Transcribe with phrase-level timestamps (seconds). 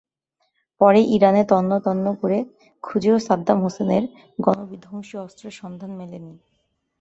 [0.81, 2.37] পরে ইরাকে তন্ন তন্ন করে
[2.83, 4.03] খুঁজেও সাদ্দাম হোসেনের
[4.39, 6.33] গণবিধ্বংসী অস্ত্রের সন্ধান মেলেনি।